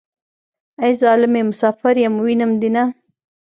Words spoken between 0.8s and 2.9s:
ای ظالمې مسافر يم وينم دې نه.